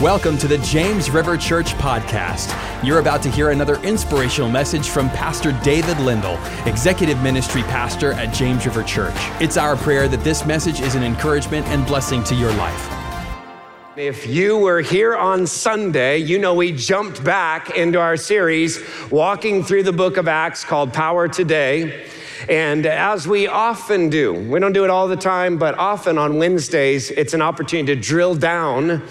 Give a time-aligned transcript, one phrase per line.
[0.00, 2.54] Welcome to the James River Church podcast.
[2.84, 8.32] You're about to hear another inspirational message from Pastor David Lindell, Executive Ministry Pastor at
[8.32, 9.16] James River Church.
[9.40, 12.88] It's our prayer that this message is an encouragement and blessing to your life.
[13.96, 18.80] If you were here on Sunday, you know we jumped back into our series,
[19.10, 22.06] walking through the book of Acts called Power Today.
[22.48, 26.38] And as we often do, we don't do it all the time, but often on
[26.38, 29.02] Wednesdays, it's an opportunity to drill down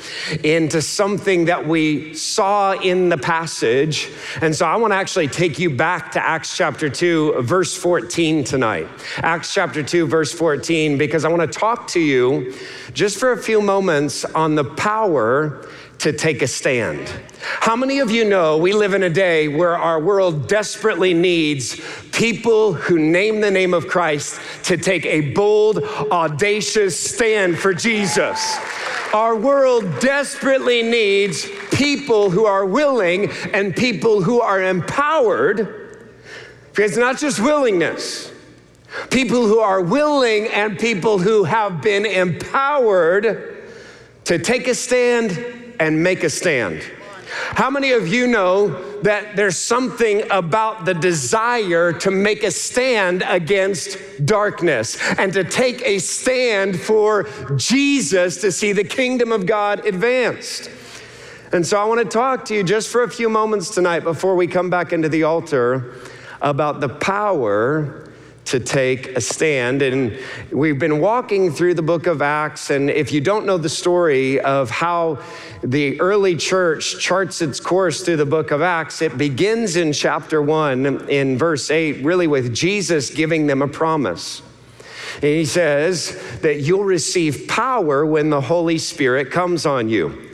[0.44, 4.09] into something that we saw in the passage.
[4.41, 8.44] And so I want to actually take you back to Acts chapter 2, verse 14
[8.44, 8.88] tonight.
[9.17, 12.53] Acts chapter 2, verse 14, because I want to talk to you
[12.94, 15.67] just for a few moments on the power
[16.00, 17.10] to take a stand.
[17.42, 21.80] How many of you know we live in a day where our world desperately needs
[22.12, 28.58] people who name the name of Christ to take a bold, audacious stand for Jesus?
[29.14, 36.04] Our world desperately needs people who are willing and people who are empowered.
[36.72, 38.32] Because it's not just willingness,
[39.09, 43.66] people who are willing and people who have been empowered
[44.26, 46.83] to take a stand and make a stand.
[47.30, 53.23] How many of you know that there's something about the desire to make a stand
[53.28, 59.86] against darkness and to take a stand for Jesus to see the kingdom of God
[59.86, 60.72] advanced?
[61.52, 64.36] And so I want to talk to you just for a few moments tonight before
[64.36, 65.95] we come back into the altar
[66.42, 68.06] about the power
[68.48, 69.81] to take a stand.
[69.81, 70.17] And
[70.52, 72.70] we've been walking through the book of Acts.
[72.70, 75.22] And if you don't know the story of how
[75.64, 80.42] the early church charts its course through the book of Acts, it begins in chapter
[80.42, 84.42] one, in verse eight, really with Jesus giving them a promise.
[85.16, 90.27] And he says that you'll receive power when the Holy Spirit comes on you.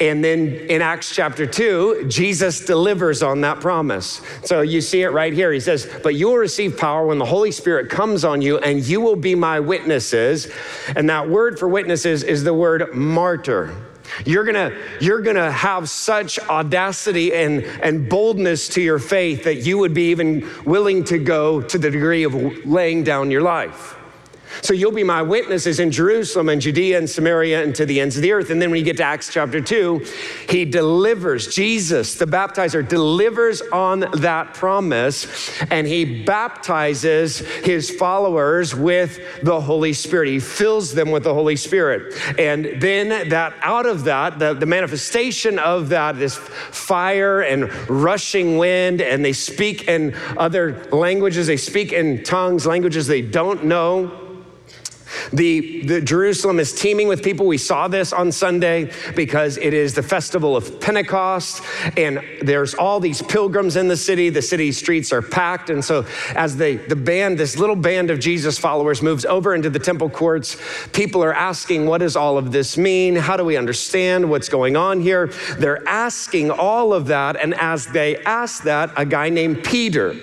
[0.00, 4.20] And then in Acts chapter 2, Jesus delivers on that promise.
[4.44, 5.52] So you see it right here.
[5.52, 8.86] He says, But you will receive power when the Holy Spirit comes on you, and
[8.86, 10.48] you will be my witnesses.
[10.96, 13.74] And that word for witnesses is the word martyr.
[14.24, 19.78] You're gonna, you're gonna have such audacity and, and boldness to your faith that you
[19.78, 22.34] would be even willing to go to the degree of
[22.66, 23.97] laying down your life.
[24.62, 28.16] So you'll be my witnesses in Jerusalem and Judea and Samaria and to the ends
[28.16, 28.50] of the earth.
[28.50, 30.04] And then when you get to Acts chapter 2,
[30.48, 39.20] he delivers, Jesus, the baptizer, delivers on that promise and he baptizes his followers with
[39.42, 40.28] the Holy Spirit.
[40.28, 42.14] He fills them with the Holy Spirit.
[42.38, 48.58] And then that out of that, the, the manifestation of that is fire and rushing
[48.58, 54.27] wind, and they speak in other languages, they speak in tongues, languages they don't know.
[55.32, 57.46] The, the Jerusalem is teeming with people.
[57.46, 61.62] We saw this on Sunday because it is the festival of Pentecost,
[61.96, 64.30] and there's all these pilgrims in the city.
[64.30, 65.70] The city streets are packed.
[65.70, 69.70] And so, as they, the band, this little band of Jesus followers, moves over into
[69.70, 70.56] the temple courts,
[70.92, 73.16] people are asking, What does all of this mean?
[73.16, 75.28] How do we understand what's going on here?
[75.58, 77.36] They're asking all of that.
[77.36, 80.16] And as they ask that, a guy named Peter,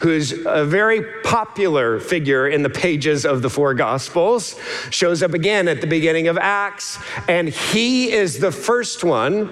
[0.00, 4.58] who's a very popular figure in the pages of the four Gospels,
[4.90, 6.98] shows up again at the beginning of Acts,
[7.28, 9.50] and he is the first one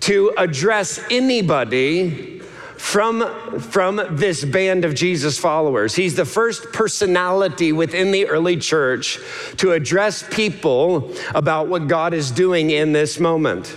[0.00, 2.40] to address anybody
[2.78, 5.94] from, from this band of Jesus followers.
[5.94, 9.18] He's the first personality within the early church
[9.56, 13.76] to address people about what God is doing in this moment.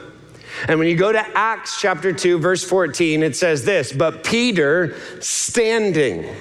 [0.68, 4.96] And when you go to Acts chapter 2, verse 14, it says this But Peter,
[5.20, 6.34] standing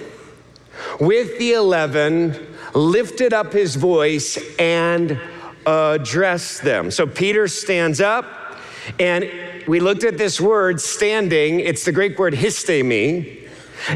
[0.99, 5.19] with the eleven, lifted up his voice and
[5.67, 6.91] addressed them.
[6.91, 8.59] So Peter stands up,
[8.99, 9.31] and
[9.67, 11.61] we looked at this word standing.
[11.61, 13.49] It's the Greek word histemi,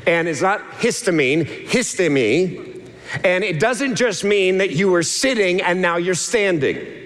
[0.06, 2.72] and it's not histamine, histemi.
[3.22, 7.03] And it doesn't just mean that you were sitting and now you're standing.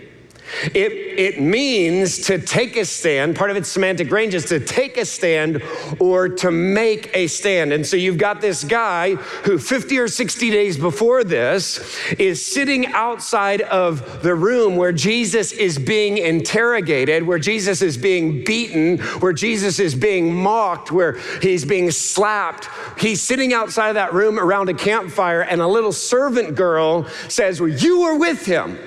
[0.75, 3.37] It, it means to take a stand.
[3.37, 5.63] Part of its semantic range is to take a stand
[5.99, 7.73] or to make a stand.
[7.73, 11.81] And so you've got this guy who 50 or 60 days before this
[12.19, 18.45] is sitting outside of the room where Jesus is being interrogated, where Jesus is being
[18.45, 22.69] beaten, where Jesus is being mocked, where he's being slapped.
[22.99, 27.61] He's sitting outside of that room around a campfire, and a little servant girl says,
[27.61, 28.79] Well, you were with him.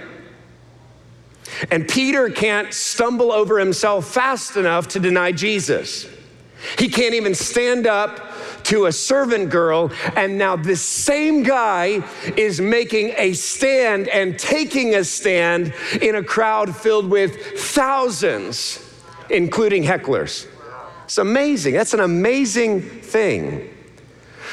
[1.69, 6.07] And Peter can't stumble over himself fast enough to deny Jesus.
[6.77, 8.31] He can't even stand up
[8.63, 9.91] to a servant girl.
[10.15, 12.03] And now this same guy
[12.37, 18.79] is making a stand and taking a stand in a crowd filled with thousands,
[19.29, 20.47] including hecklers.
[21.05, 21.73] It's amazing.
[21.73, 23.69] That's an amazing thing.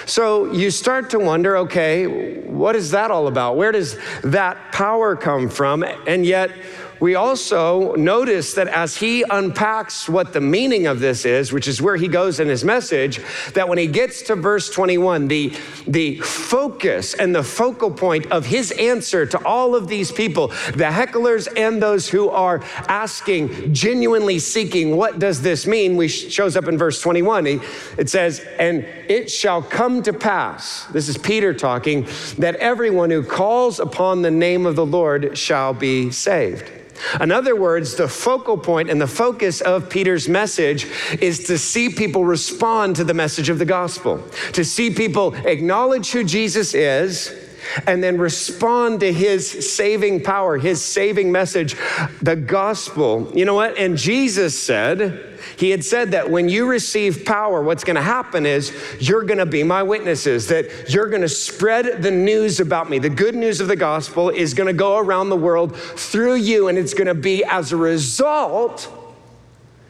[0.06, 3.56] So you start to wonder okay, what is that all about?
[3.56, 5.84] Where does that power come from?
[6.06, 6.50] And yet,
[7.00, 11.80] we also notice that as he unpacks what the meaning of this is, which is
[11.80, 13.20] where he goes in his message,
[13.54, 15.56] that when he gets to verse 21, the,
[15.86, 20.90] the focus and the focal point of his answer to all of these people, the
[20.90, 25.96] hecklers and those who are asking, genuinely seeking, what does this mean?
[25.96, 27.46] We shows up in verse 21.
[27.46, 27.60] He,
[27.96, 32.06] it says, and it shall come to pass, this is Peter talking,
[32.38, 36.70] that everyone who calls upon the name of the Lord shall be saved.
[37.20, 40.86] In other words, the focal point and the focus of Peter's message
[41.20, 44.22] is to see people respond to the message of the gospel,
[44.52, 47.47] to see people acknowledge who Jesus is
[47.86, 51.76] and then respond to his saving power, his saving message,
[52.22, 53.30] the gospel.
[53.34, 53.76] You know what?
[53.78, 55.24] And Jesus said,
[55.56, 59.38] he had said that when you receive power, what's going to happen is you're going
[59.38, 62.98] to be my witnesses, that you're going to spread the news about me.
[62.98, 66.68] The good news of the gospel is going to go around the world through you,
[66.68, 68.92] and it's going to be as a result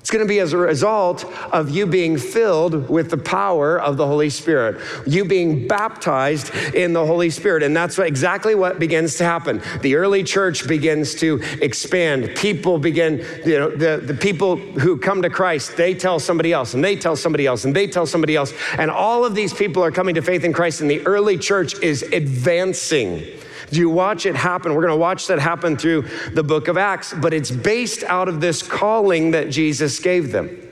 [0.08, 3.98] it's going to be as a result of you being filled with the power of
[3.98, 7.62] the Holy Spirit, you being baptized in the Holy Spirit.
[7.62, 9.60] And that's exactly what begins to happen.
[9.82, 12.34] The early church begins to expand.
[12.36, 16.72] People begin, you know, the, the people who come to Christ, they tell somebody else,
[16.72, 18.54] and they tell somebody else, and they tell somebody else.
[18.78, 21.78] And all of these people are coming to faith in Christ, and the early church
[21.82, 23.26] is advancing.
[23.70, 24.74] Do you watch it happen?
[24.74, 28.28] We're going to watch that happen through the book of Acts, but it's based out
[28.28, 30.64] of this calling that Jesus gave them.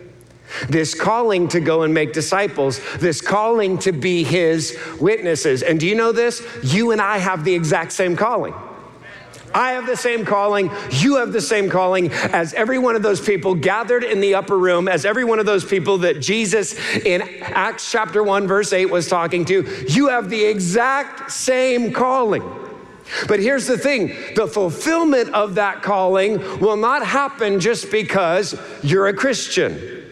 [0.69, 5.63] This calling to go and make disciples, this calling to be his witnesses.
[5.63, 6.47] And do you know this?
[6.63, 8.55] You and I have the exact same calling.
[9.55, 10.71] I have the same calling.
[10.91, 14.59] You have the same calling as every one of those people gathered in the upper
[14.59, 18.87] room, as every one of those people that Jesus in Acts chapter 1, verse 8
[18.87, 19.85] was talking to.
[19.89, 22.66] You have the exact same calling.
[23.29, 29.09] But here's the thing the fulfillment of that calling will not happen just because you're
[29.09, 30.05] a Christian.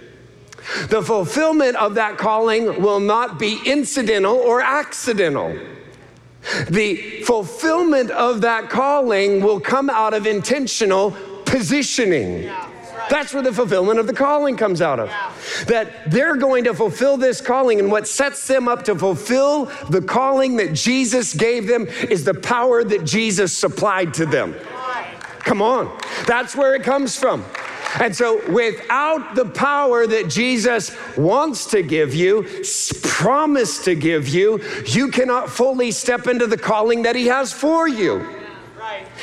[0.88, 5.58] The fulfillment of that calling will not be incidental or accidental.
[6.68, 11.12] The fulfillment of that calling will come out of intentional
[11.44, 12.44] positioning.
[12.44, 12.70] Yeah.
[13.10, 15.08] That's where the fulfillment of the calling comes out of.
[15.68, 20.02] That they're going to fulfill this calling, and what sets them up to fulfill the
[20.02, 24.54] calling that Jesus gave them is the power that Jesus supplied to them.
[25.40, 25.96] Come on.
[26.26, 27.44] That's where it comes from.
[28.00, 32.44] And so, without the power that Jesus wants to give you,
[33.04, 37.86] promised to give you, you cannot fully step into the calling that He has for
[37.86, 38.43] you.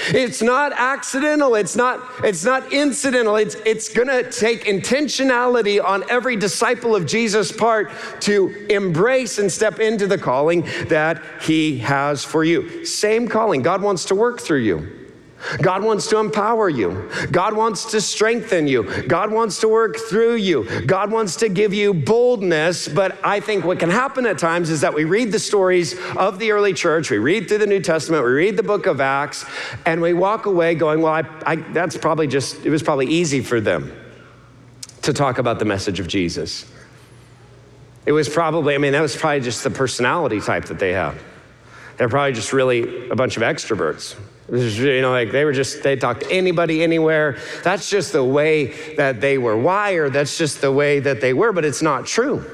[0.08, 1.56] It's not accidental.
[1.56, 3.36] It's not, it's not incidental.
[3.36, 7.92] It's, it's going to take intentionality on every disciple of Jesus' part
[8.22, 12.86] to embrace and step into the calling that he has for you.
[12.86, 13.62] Same calling.
[13.62, 15.01] God wants to work through you.
[15.62, 17.10] God wants to empower you.
[17.32, 18.84] God wants to strengthen you.
[19.04, 20.82] God wants to work through you.
[20.82, 22.88] God wants to give you boldness.
[22.88, 26.40] But I think what can happen at times is that we read the stories of
[26.40, 29.46] the early church, we read through the New Testament, we read the book of Acts,
[29.86, 33.42] and we walk away going, well, I, I, that's probably just, it was probably easy
[33.42, 33.92] for them
[35.02, 36.72] to talk about the message of Jesus.
[38.06, 41.22] It was probably, I mean, that was probably just the personality type that they have.
[41.98, 44.16] They're probably just really a bunch of extroverts.
[44.52, 47.38] You know, like they were just, they talked to anybody, anywhere.
[47.64, 50.12] That's just the way that they were wired.
[50.12, 52.46] That's just the way that they were, but it's not true.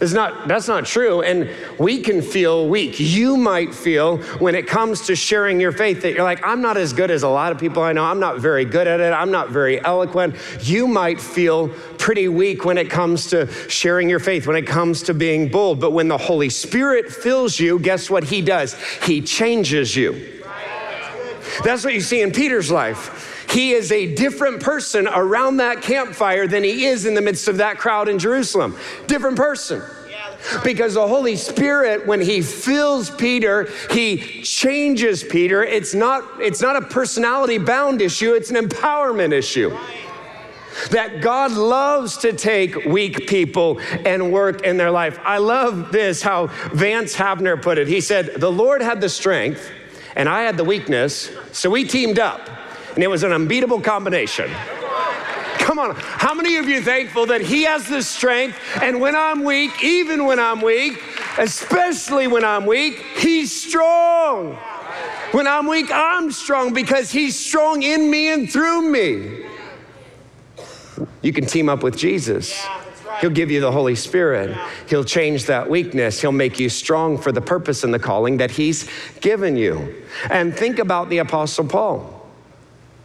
[0.00, 1.22] It's not, that's not true.
[1.22, 1.48] And
[1.78, 2.98] we can feel weak.
[2.98, 6.76] You might feel when it comes to sharing your faith that you're like, I'm not
[6.76, 8.02] as good as a lot of people I know.
[8.02, 9.12] I'm not very good at it.
[9.12, 10.34] I'm not very eloquent.
[10.62, 15.04] You might feel pretty weak when it comes to sharing your faith, when it comes
[15.04, 15.78] to being bold.
[15.78, 18.74] But when the Holy Spirit fills you, guess what He does?
[19.04, 20.41] He changes you.
[21.64, 23.46] That's what you see in Peter's life.
[23.50, 27.58] He is a different person around that campfire than he is in the midst of
[27.58, 28.76] that crowd in Jerusalem.
[29.06, 29.82] Different person.
[30.64, 35.62] Because the Holy Spirit, when He fills Peter, He changes Peter.
[35.62, 39.76] It's not, it's not a personality bound issue, it's an empowerment issue.
[40.90, 45.18] That God loves to take weak people and work in their life.
[45.22, 47.86] I love this, how Vance Havner put it.
[47.86, 49.70] He said, The Lord had the strength
[50.16, 52.40] and I had the weakness, so we teamed up,
[52.94, 54.50] and it was an unbeatable combination.
[55.58, 55.94] Come on.
[55.96, 58.58] How many of you thankful that He has the strength?
[58.82, 61.00] And when I'm weak, even when I'm weak,
[61.38, 64.54] especially when I'm weak, He's strong.
[65.30, 69.46] When I'm weak, I'm strong because He's strong in me and through me.
[71.22, 72.66] You can team up with Jesus.
[73.22, 74.56] He'll give you the Holy Spirit.
[74.88, 76.20] He'll change that weakness.
[76.20, 80.02] He'll make you strong for the purpose and the calling that He's given you.
[80.28, 82.18] And think about the Apostle Paul.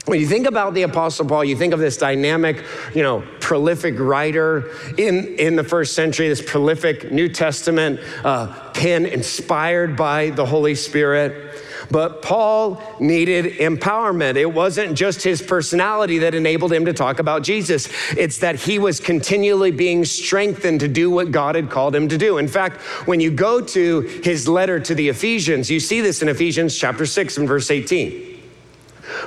[0.06, 2.64] When you think about the Apostle Paul, you think of this dynamic,
[2.96, 9.06] you know, prolific writer in, in the first century, this prolific New Testament uh, pen
[9.06, 11.62] inspired by the Holy Spirit.
[11.92, 14.36] But Paul needed empowerment.
[14.36, 18.80] It wasn't just his personality that enabled him to talk about Jesus, it's that he
[18.80, 22.38] was continually being strengthened to do what God had called him to do.
[22.38, 26.30] In fact, when you go to his letter to the Ephesians, you see this in
[26.30, 28.40] Ephesians chapter 6 and verse 18.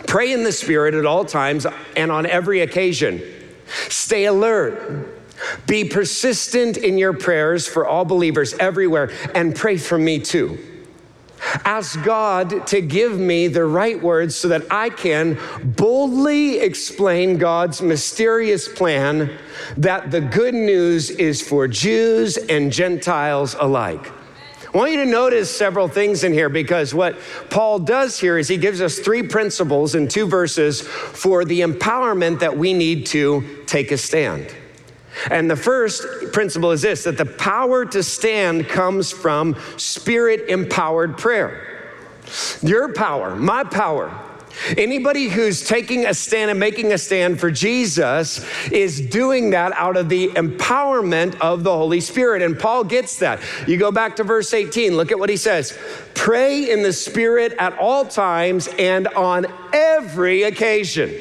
[0.07, 1.67] Pray in the Spirit at all times
[1.97, 3.23] and on every occasion.
[3.89, 5.17] Stay alert.
[5.67, 10.59] Be persistent in your prayers for all believers everywhere and pray for me too.
[11.65, 17.83] Ask God to give me the right words so that I can boldly explain God's
[17.83, 19.39] mysterious plan
[19.77, 24.11] that the good news is for Jews and Gentiles alike.
[24.73, 27.19] I want you to notice several things in here because what
[27.51, 32.39] Paul does here is he gives us three principles in two verses for the empowerment
[32.39, 34.55] that we need to take a stand.
[35.31, 41.19] And the first principle is this that the power to stand comes from spirit empowered
[41.19, 41.67] prayer.
[42.63, 44.17] Your power, my power,
[44.77, 49.97] Anybody who's taking a stand and making a stand for Jesus is doing that out
[49.97, 52.43] of the empowerment of the Holy Spirit.
[52.43, 53.41] And Paul gets that.
[53.67, 55.79] You go back to verse 18, look at what he says
[56.15, 61.15] pray in the Spirit at all times and on every occasion.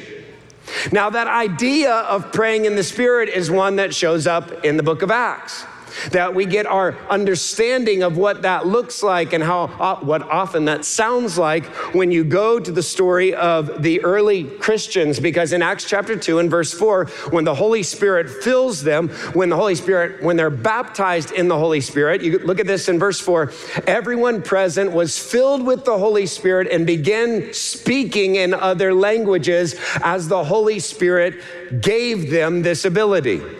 [0.92, 4.82] Now, that idea of praying in the Spirit is one that shows up in the
[4.82, 5.64] book of Acts
[6.12, 10.64] that we get our understanding of what that looks like and how uh, what often
[10.66, 15.20] that sounds like when you go to the story of the early Christians.
[15.20, 19.48] Because in Acts chapter 2 and verse 4 when the Holy Spirit fills them when
[19.48, 22.98] the Holy Spirit when they're baptized in the Holy Spirit you look at this in
[22.98, 23.52] verse 4
[23.86, 30.28] everyone present was filled with the Holy Spirit and began speaking in other languages as
[30.28, 31.34] the Holy Spirit
[31.80, 33.59] gave them this ability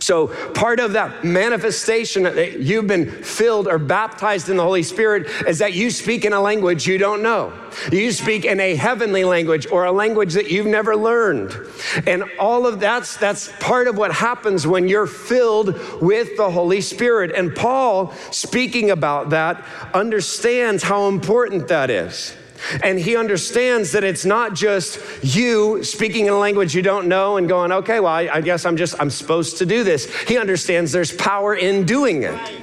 [0.00, 5.26] so, part of that manifestation that you've been filled or baptized in the Holy Spirit
[5.46, 7.52] is that you speak in a language you don't know.
[7.92, 11.54] You speak in a heavenly language or a language that you've never learned.
[12.06, 16.80] And all of that's that's part of what happens when you're filled with the Holy
[16.80, 17.32] Spirit.
[17.32, 22.34] And Paul, speaking about that, understands how important that is.
[22.82, 27.36] And he understands that it's not just you speaking in a language you don't know
[27.36, 30.12] and going, okay, well, I, I guess I'm just, I'm supposed to do this.
[30.22, 32.62] He understands there's power in doing it.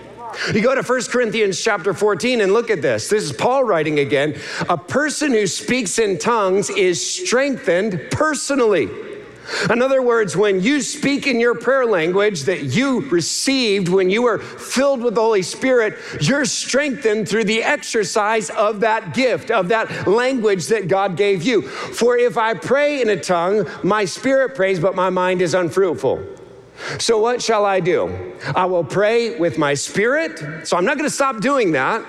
[0.54, 3.10] You go to 1 Corinthians chapter 14 and look at this.
[3.10, 4.40] This is Paul writing again.
[4.70, 9.07] A person who speaks in tongues is strengthened personally.
[9.70, 14.24] In other words, when you speak in your prayer language that you received when you
[14.24, 19.70] were filled with the Holy Spirit, you're strengthened through the exercise of that gift, of
[19.70, 21.62] that language that God gave you.
[21.62, 26.24] For if I pray in a tongue, my spirit prays, but my mind is unfruitful.
[27.00, 28.34] So, what shall I do?
[28.56, 30.68] I will pray with my spirit.
[30.68, 32.06] So, I'm not going to stop doing that.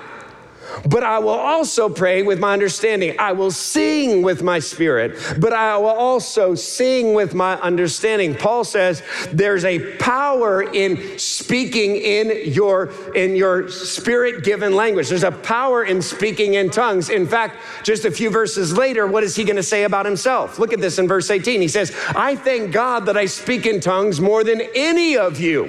[0.88, 3.16] But I will also pray with my understanding.
[3.18, 8.34] I will sing with my spirit, but I will also sing with my understanding.
[8.34, 15.08] Paul says there's a power in speaking in your in your spirit-given language.
[15.08, 17.08] There's a power in speaking in tongues.
[17.10, 20.58] In fact, just a few verses later, what is he going to say about himself?
[20.58, 21.60] Look at this in verse 18.
[21.60, 25.68] He says, "I thank God that I speak in tongues more than any of you."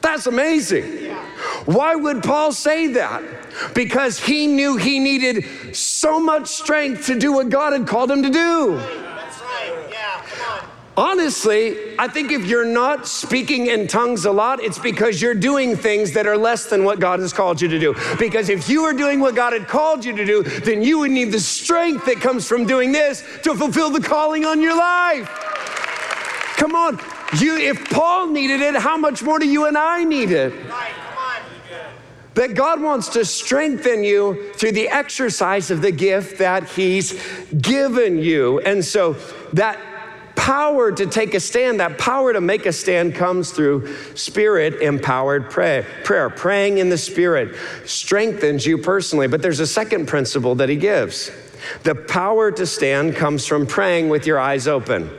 [0.00, 1.16] That's amazing.
[1.68, 3.22] Why would Paul say that?
[3.74, 8.22] Because he knew he needed so much strength to do what God had called him
[8.22, 8.76] to do.
[8.76, 9.86] That's right.
[9.90, 10.66] Yeah.
[10.96, 15.76] Honestly, I think if you're not speaking in tongues a lot, it's because you're doing
[15.76, 17.94] things that are less than what God has called you to do.
[18.18, 21.10] Because if you were doing what God had called you to do, then you would
[21.10, 25.28] need the strength that comes from doing this to fulfill the calling on your life.
[26.56, 26.98] Come on.
[27.38, 30.54] You, if Paul needed it, how much more do you and I need it?
[30.66, 30.94] Right
[32.38, 37.20] that God wants to strengthen you through the exercise of the gift that He's
[37.60, 38.60] given you.
[38.60, 39.14] And so
[39.54, 39.76] that
[40.36, 45.50] power to take a stand, that power to make a stand comes through spirit empowered
[45.50, 45.84] prayer.
[46.04, 46.30] prayer.
[46.30, 49.26] Praying in the spirit strengthens you personally.
[49.26, 51.32] But there's a second principle that he gives
[51.82, 55.10] the power to stand comes from praying with your eyes open.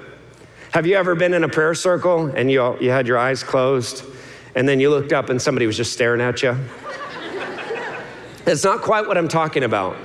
[0.71, 4.05] Have you ever been in a prayer circle and you, you had your eyes closed
[4.55, 6.57] and then you looked up and somebody was just staring at you?
[8.49, 9.95] That's not quite what I'm talking about.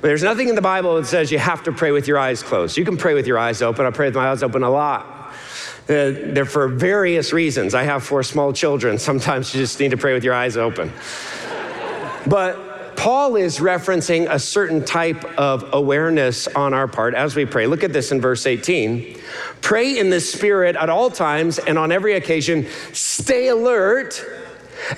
[0.00, 2.76] There's nothing in the Bible that says you have to pray with your eyes closed.
[2.76, 3.84] You can pray with your eyes open.
[3.84, 5.34] I pray with my eyes open a lot.
[5.88, 7.74] Uh, they're for various reasons.
[7.74, 8.96] I have four small children.
[8.96, 10.92] Sometimes you just need to pray with your eyes open.
[12.28, 17.66] but Paul is referencing a certain type of awareness on our part as we pray.
[17.66, 19.18] Look at this in verse 18.
[19.62, 22.68] Pray in the Spirit at all times and on every occasion.
[22.92, 24.24] Stay alert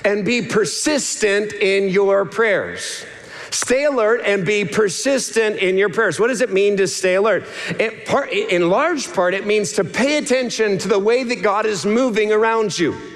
[0.03, 3.05] and be persistent in your prayers.
[3.51, 6.19] Stay alert and be persistent in your prayers.
[6.19, 7.45] What does it mean to stay alert?
[8.05, 11.85] Part, in large part, it means to pay attention to the way that God is
[11.85, 13.12] moving around you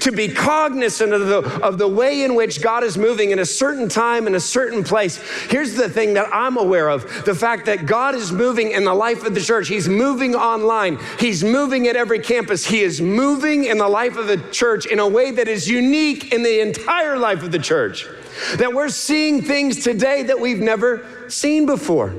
[0.00, 3.46] to be cognizant of the, of the way in which God is moving in a
[3.46, 5.18] certain time, in a certain place.
[5.48, 8.94] Here's the thing that I'm aware of the fact that God is moving in the
[8.94, 9.68] life of the church.
[9.68, 12.66] He's moving online, He's moving at every campus.
[12.66, 16.32] He is moving in the life of the church in a way that is unique
[16.32, 18.06] in the entire life of the church.
[18.56, 22.14] That we're seeing things today that we've never seen before.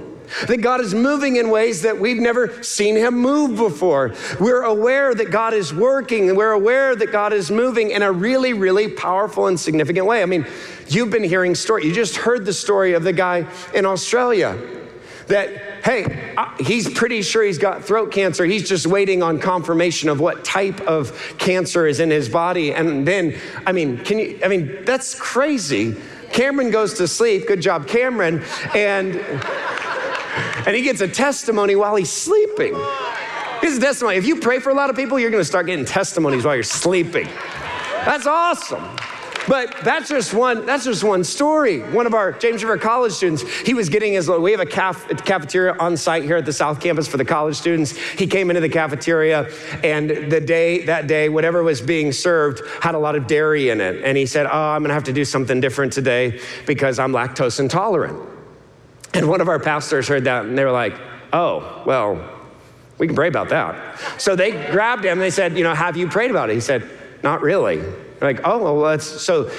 [0.47, 4.13] That God is moving in ways that we've never seen Him move before.
[4.39, 8.11] We're aware that God is working, and we're aware that God is moving in a
[8.11, 10.21] really, really powerful and significant way.
[10.21, 10.45] I mean,
[10.87, 11.85] you've been hearing story.
[11.85, 14.57] You just heard the story of the guy in Australia
[15.27, 18.45] that hey, he's pretty sure he's got throat cancer.
[18.45, 22.73] He's just waiting on confirmation of what type of cancer is in his body.
[22.73, 23.35] And then,
[23.65, 25.95] I mean, can you, I mean, that's crazy.
[26.31, 27.47] Cameron goes to sleep.
[27.47, 28.43] Good job, Cameron.
[28.75, 29.15] And
[30.65, 32.75] and he gets a testimony while he's sleeping.
[33.61, 34.17] His testimony.
[34.17, 36.55] If you pray for a lot of people, you're going to start getting testimonies while
[36.55, 37.27] you're sleeping.
[38.05, 38.83] That's awesome.
[39.47, 40.65] But that's just one.
[40.65, 41.79] That's just one story.
[41.79, 44.29] One of our James River College students, he was getting his.
[44.29, 47.55] We have a, caf, cafeteria on site here at the South Campus for the college
[47.55, 47.91] students.
[47.91, 49.49] He came into the cafeteria,
[49.83, 53.81] and the day that day, whatever was being served had a lot of dairy in
[53.81, 54.03] it.
[54.03, 57.11] And he said, "Oh, I'm going to have to do something different today because I'm
[57.11, 58.30] lactose intolerant."
[59.13, 60.95] And one of our pastors heard that and they were like,
[61.33, 62.39] oh, well,
[62.97, 63.99] we can pray about that.
[64.19, 66.53] So they grabbed him and they said, you know, have you prayed about it?
[66.53, 66.87] He said,
[67.23, 67.77] not really.
[67.77, 69.05] They're like, oh, well, let's.
[69.05, 69.51] So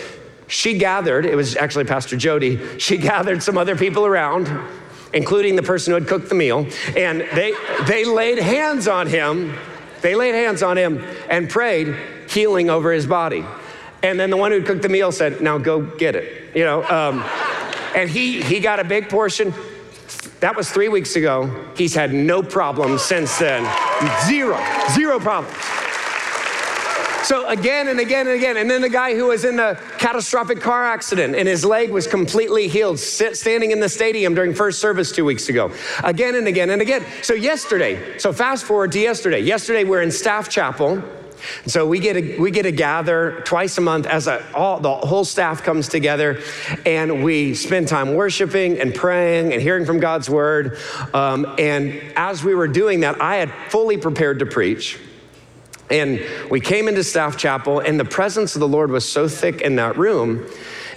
[0.46, 4.50] she gathered, it was actually Pastor Jody, she gathered some other people around,
[5.12, 7.52] including the person who had cooked the meal, and they,
[7.86, 9.54] they laid hands on him.
[10.00, 11.96] They laid hands on him and prayed
[12.28, 13.44] healing over his body.
[14.02, 16.56] And then the one who cooked the meal said, now go get it.
[16.56, 17.24] You know, um,
[17.94, 19.52] and he, he got a big portion.
[20.40, 21.68] That was three weeks ago.
[21.76, 23.62] He's had no problems since then.
[24.26, 24.58] Zero,
[24.90, 25.56] zero problems.
[27.24, 28.56] So again and again and again.
[28.56, 32.08] And then the guy who was in the catastrophic car accident and his leg was
[32.08, 35.70] completely healed, sit, standing in the stadium during first service two weeks ago.
[36.02, 37.04] Again and again and again.
[37.22, 39.38] So yesterday, so fast forward to yesterday.
[39.38, 41.02] Yesterday we're in Staff Chapel.
[41.66, 44.94] So we get to, we get to gather twice a month as a, all, the
[44.94, 46.40] whole staff comes together
[46.86, 50.78] and we spend time worshiping and praying and hearing from God's word.
[51.14, 54.98] Um, and as we were doing that, I had fully prepared to preach.
[55.90, 59.60] And we came into Staff Chapel, and the presence of the Lord was so thick
[59.60, 60.46] in that room.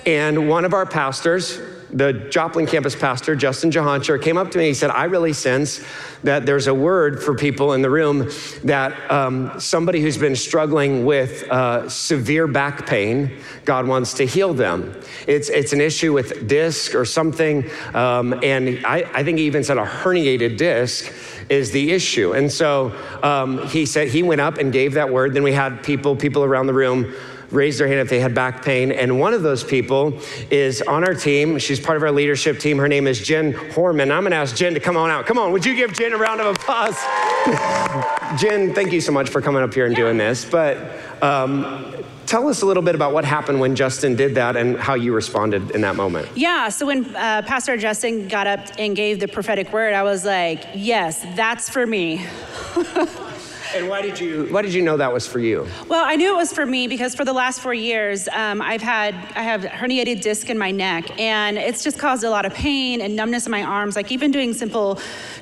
[0.05, 1.59] And one of our pastors,
[1.95, 4.65] the Joplin campus pastor, Justin Jahancher, came up to me.
[4.65, 5.81] He said, I really sense
[6.23, 8.29] that there's a word for people in the room
[8.65, 14.53] that um, somebody who's been struggling with uh, severe back pain, God wants to heal
[14.53, 14.93] them.
[15.25, 17.69] It's, it's an issue with disc or something.
[17.93, 21.13] Um, and I, I think he even said a herniated disc
[21.47, 22.33] is the issue.
[22.33, 25.33] And so um, he said he went up and gave that word.
[25.33, 27.15] Then we had people, people around the room
[27.55, 28.91] raise their hand if they had back pain.
[28.91, 30.19] And one of those people
[30.51, 31.57] is on our team.
[31.57, 32.77] She's part of our leadership team.
[32.77, 34.11] Her name is Jen Horman.
[34.11, 35.25] I'm going to ask Jen to come on out.
[35.25, 36.95] Come on, would you give Jen a round of applause?
[38.39, 40.45] Jen, thank you so much for coming up here and doing this.
[40.45, 40.77] But
[41.23, 44.95] um, tell us a little bit about what happened when Justin did that and how
[44.95, 46.27] you responded in that moment.
[46.35, 50.25] Yeah, so when uh, Pastor Justin got up and gave the prophetic word, I was
[50.25, 52.25] like, yes, that's for me.
[53.75, 55.67] And why did you why did you know that was for you?
[55.89, 58.81] Well, I knew it was for me because for the last four years, um, I've
[58.81, 62.53] had I have herniated disc in my neck, and it's just caused a lot of
[62.53, 63.97] pain and numbness in my arms.
[63.97, 64.97] Like even doing simple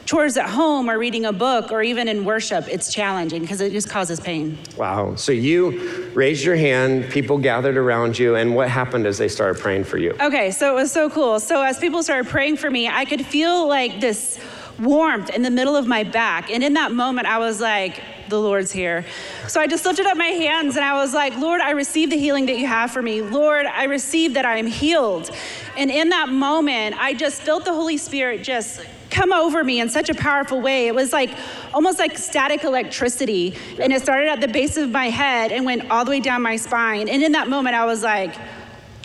[0.06, 3.72] chores at home or reading a book or even in worship, it's challenging because it
[3.72, 4.58] just causes pain.
[4.78, 5.13] Wow.
[5.13, 9.62] So you raised your hand, people gathered around you, and what happened as they started
[9.62, 10.15] praying for you?
[10.19, 11.39] Okay, so it was so cool.
[11.39, 14.39] So as people started praying for me, I could feel like this
[14.80, 16.50] warmth in the middle of my back.
[16.50, 18.02] And in that moment, I was like,
[18.34, 19.06] the Lord's here.
[19.48, 22.17] So I just lifted up my hands and I was like, Lord, I receive the
[22.17, 23.22] healing that you have for me.
[23.22, 25.32] Lord, I receive that I am healed.
[25.78, 29.89] And in that moment, I just felt the Holy Spirit just come over me in
[29.89, 30.88] such a powerful way.
[30.88, 31.30] It was like
[31.74, 33.56] almost like static electricity.
[33.80, 36.41] And it started at the base of my head and went all the way down
[36.41, 37.08] my spine.
[37.08, 38.36] And in that moment, I was like,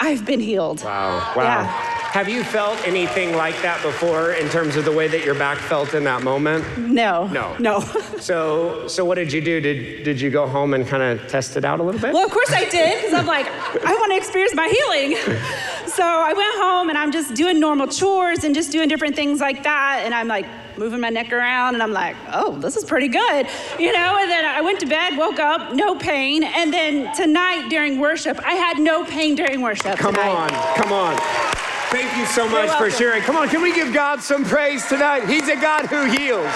[0.00, 0.82] I've been healed.
[0.82, 1.34] Wow.
[1.36, 1.42] Wow.
[1.42, 1.97] Yeah.
[2.12, 5.58] Have you felt anything like that before in terms of the way that your back
[5.58, 6.64] felt in that moment?
[6.78, 7.26] No.
[7.28, 7.56] No.
[7.58, 7.80] No.
[8.18, 9.60] So, so what did you do?
[9.60, 12.12] Did, did you go home and kind of test it out a little bit?
[12.12, 15.16] Well, of course I did, because I'm like, I want to experience my healing.
[15.88, 19.40] So I went home and I'm just doing normal chores and just doing different things
[19.40, 20.02] like that.
[20.04, 23.48] And I'm like moving my neck around and I'm like, oh, this is pretty good,
[23.80, 24.18] you know?
[24.20, 26.44] And then I went to bed, woke up, no pain.
[26.44, 29.98] And then tonight during worship, I had no pain during worship.
[29.98, 30.52] Come tonight.
[30.52, 31.57] on, come on.
[31.90, 33.22] Thank you so much for sharing.
[33.22, 35.26] Come on, can we give God some praise tonight?
[35.26, 36.54] He's a God who heals.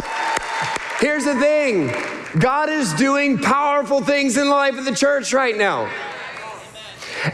[1.00, 1.90] Here's the thing
[2.38, 5.90] God is doing powerful things in the life of the church right now.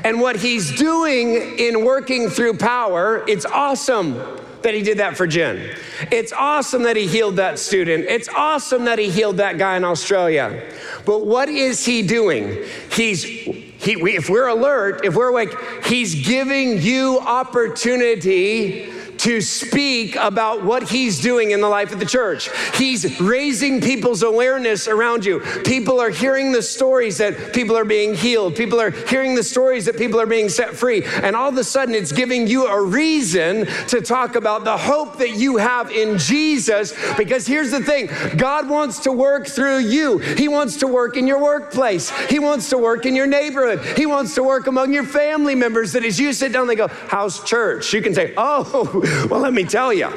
[0.05, 4.15] And what he's doing in working through power, it's awesome
[4.63, 5.75] that he did that for Jen.
[6.11, 8.07] It's awesome that he healed that student.
[8.07, 10.63] It's awesome that he healed that guy in Australia.
[11.05, 12.65] But what is he doing?
[12.91, 20.17] He's he, we, if we're alert, if we're awake, he's giving you opportunity to speak
[20.17, 22.51] about what he's doing in the life of the church.
[22.77, 25.41] He's raising people's awareness around you.
[25.65, 28.57] People are hearing the stories that people are being healed.
[28.57, 31.05] People are hearing the stories that people are being set free.
[31.05, 35.19] And all of a sudden, it's giving you a reason to talk about the hope
[35.19, 36.95] that you have in Jesus.
[37.17, 41.27] Because here's the thing God wants to work through you, He wants to work in
[41.27, 45.05] your workplace, He wants to work in your neighborhood, He wants to work among your
[45.05, 45.93] family members.
[45.93, 47.93] That as you sit down, they go, How's church?
[47.93, 50.09] You can say, Oh, well, let me tell you.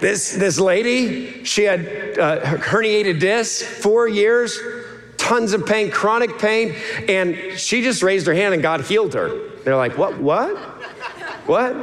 [0.00, 1.80] This, this lady, she had
[2.18, 4.58] uh, herniated disc, four years,
[5.16, 6.74] tons of pain, chronic pain,
[7.08, 9.48] and she just raised her hand and God healed her.
[9.64, 10.54] They're like, what, what?
[11.46, 11.74] What?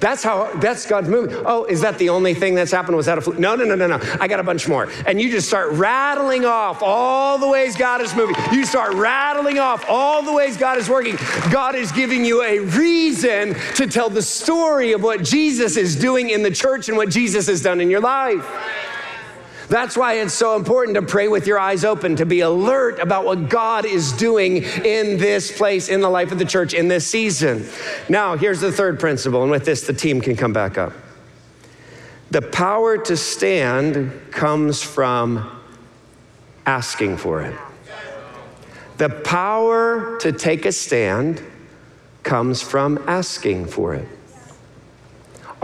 [0.00, 1.36] That's how, that's God's moving.
[1.46, 2.96] Oh, is that the only thing that's happened?
[2.96, 3.38] Was that a fluke?
[3.38, 4.16] No, no, no, no, no.
[4.20, 4.88] I got a bunch more.
[5.06, 8.36] And you just start rattling off all the ways God is moving.
[8.52, 11.16] You start rattling off all the ways God is working.
[11.50, 16.30] God is giving you a reason to tell the story of what Jesus is doing
[16.30, 18.46] in the church and what Jesus has done in your life.
[19.68, 23.24] That's why it's so important to pray with your eyes open, to be alert about
[23.24, 27.06] what God is doing in this place, in the life of the church, in this
[27.06, 27.66] season.
[28.08, 30.92] Now, here's the third principle, and with this, the team can come back up.
[32.30, 35.50] The power to stand comes from
[36.64, 37.56] asking for it.
[38.98, 41.42] The power to take a stand
[42.22, 44.08] comes from asking for it.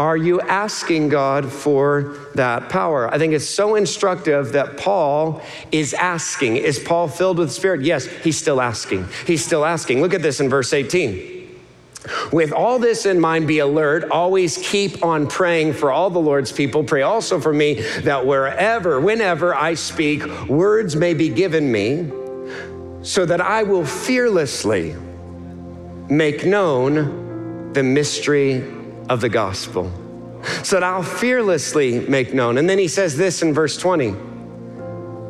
[0.03, 3.09] Are you asking God for that power?
[3.09, 6.57] I think it's so instructive that Paul is asking.
[6.57, 7.83] Is Paul filled with Spirit?
[7.83, 9.07] Yes, he's still asking.
[9.29, 10.01] He's still asking.
[10.01, 11.57] Look at this in verse 18.
[12.33, 14.11] With all this in mind, be alert.
[14.11, 16.83] Always keep on praying for all the Lord's people.
[16.83, 22.11] Pray also for me that wherever, whenever I speak, words may be given me,
[23.03, 24.97] so that I will fearlessly
[26.11, 29.91] make known the mystery of the gospel.
[30.63, 32.59] So that I'll fearlessly make known.
[32.59, 34.15] And then he says this in verse 20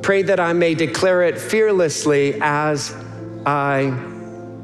[0.03, 2.95] Pray that I may declare it fearlessly as
[3.47, 3.97] I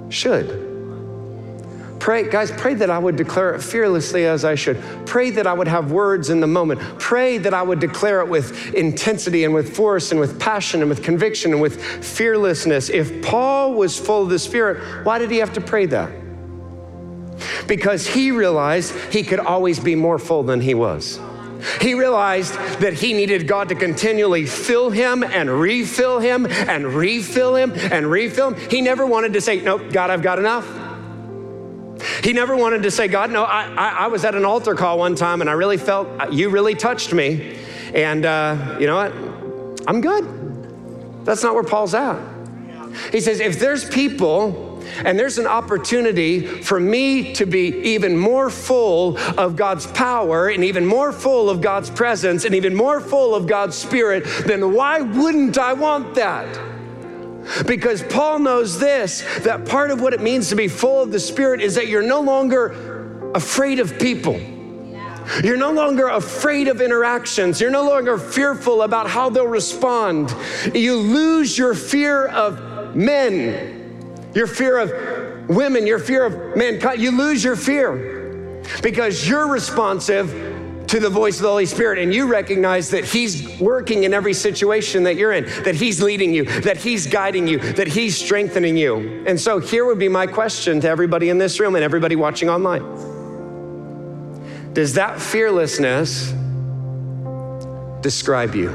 [0.09, 0.67] should.
[2.01, 4.83] Pray, guys, pray that I would declare it fearlessly as I should.
[5.05, 6.81] Pray that I would have words in the moment.
[6.99, 10.89] Pray that I would declare it with intensity and with force and with passion and
[10.89, 12.89] with conviction and with fearlessness.
[12.89, 16.11] If Paul was full of the Spirit, why did he have to pray that?
[17.69, 21.21] Because he realized he could always be more full than he was.
[21.81, 27.55] He realized that he needed God to continually fill him and refill him and refill
[27.55, 28.71] him and refill him.
[28.71, 30.67] He never wanted to say, Nope, God, I've got enough.
[32.23, 34.99] He never wanted to say, God, no, I, I, I was at an altar call
[34.99, 37.59] one time and I really felt you really touched me.
[37.95, 39.13] And uh, you know what?
[39.89, 41.25] I'm good.
[41.25, 42.21] That's not where Paul's at.
[43.13, 44.68] He says, if there's people
[45.05, 50.65] and there's an opportunity for me to be even more full of God's power and
[50.65, 55.01] even more full of God's presence and even more full of God's spirit, then why
[55.01, 56.69] wouldn't I want that?
[57.67, 61.21] Because Paul knows this that part of what it means to be full of the
[61.21, 64.39] Spirit is that you're no longer afraid of people.
[65.45, 67.61] You're no longer afraid of interactions.
[67.61, 70.35] You're no longer fearful about how they'll respond.
[70.75, 73.78] You lose your fear of men,
[74.39, 77.01] your fear of women, your fear of mankind.
[77.01, 80.29] You lose your fear because you're responsive
[80.87, 84.33] to the voice of the Holy Spirit and you recognize that He's working in every
[84.33, 88.77] situation that you're in, that He's leading you, that He's guiding you, that He's strengthening
[88.77, 89.25] you.
[89.27, 92.49] And so here would be my question to everybody in this room and everybody watching
[92.49, 92.85] online
[94.73, 96.33] Does that fearlessness
[98.03, 98.71] describe you?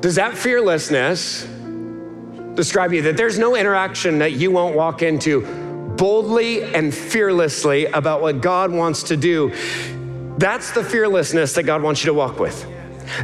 [0.00, 1.55] Does that fearlessness
[2.56, 3.02] describe you?
[3.02, 5.42] That there's no interaction that you won't walk into
[5.96, 9.54] boldly and fearlessly about what God wants to do.
[10.38, 12.66] That's the fearlessness that God wants you to walk with.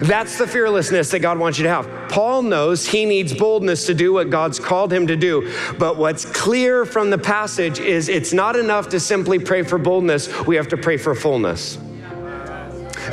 [0.01, 2.09] That's the fearlessness that God wants you to have.
[2.09, 5.53] Paul knows he needs boldness to do what God's called him to do.
[5.79, 10.47] But what's clear from the passage is it's not enough to simply pray for boldness,
[10.47, 11.79] we have to pray for fullness.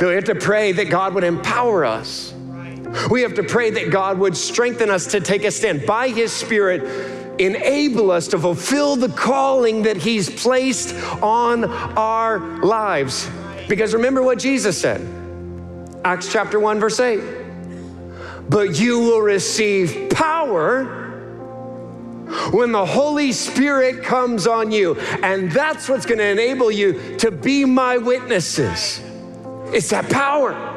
[0.00, 2.29] We have to pray that God would empower us.
[3.10, 6.32] We have to pray that God would strengthen us to take a stand by His
[6.32, 6.82] Spirit,
[7.40, 13.28] enable us to fulfill the calling that He's placed on our lives.
[13.68, 15.00] Because remember what Jesus said
[16.04, 17.20] Acts chapter 1, verse 8.
[18.48, 20.96] But you will receive power
[22.52, 24.96] when the Holy Spirit comes on you.
[25.22, 29.00] And that's what's going to enable you to be my witnesses.
[29.72, 30.69] It's that power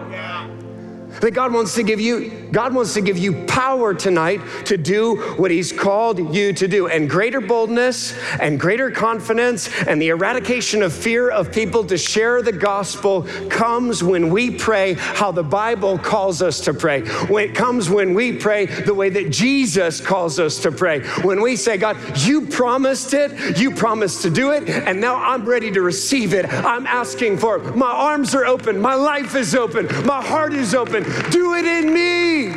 [1.23, 2.29] that God wants to give you.
[2.51, 6.87] God wants to give you power tonight to do what He's called you to do.
[6.87, 12.41] And greater boldness and greater confidence and the eradication of fear of people to share
[12.41, 17.01] the gospel comes when we pray how the Bible calls us to pray.
[17.27, 20.99] When it comes when we pray the way that Jesus calls us to pray.
[21.23, 25.45] When we say, God, you promised it, you promised to do it, and now I'm
[25.45, 26.51] ready to receive it.
[26.53, 27.75] I'm asking for it.
[27.75, 31.12] My arms are open, my life is open, my heart is open.
[31.31, 32.53] Do it in me.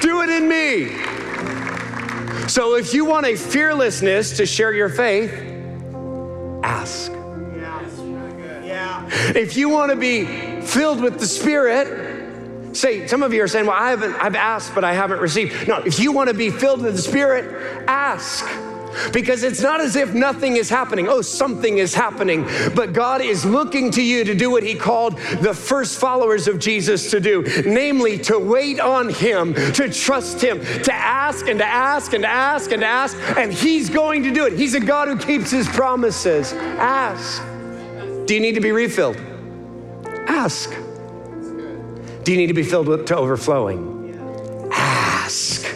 [0.00, 2.48] Do it in me.
[2.48, 5.32] So if you want a fearlessness to share your faith,
[6.62, 7.12] ask.
[9.34, 13.66] If you want to be filled with the Spirit, say, some of you are saying,
[13.66, 15.68] Well, I haven't, I've asked, but I haven't received.
[15.68, 18.44] No, if you want to be filled with the Spirit, ask.
[19.12, 21.08] Because it's not as if nothing is happening.
[21.08, 22.46] Oh, something is happening.
[22.74, 26.58] But God is looking to you to do what He called the first followers of
[26.58, 31.66] Jesus to do namely, to wait on Him, to trust Him, to ask and to
[31.66, 33.16] ask and to ask and to ask.
[33.36, 34.54] And He's going to do it.
[34.54, 36.52] He's a God who keeps His promises.
[36.52, 37.42] Ask.
[38.26, 39.16] Do you need to be refilled?
[40.26, 40.70] Ask.
[42.22, 44.70] Do you need to be filled with, to overflowing?
[44.72, 45.71] Ask.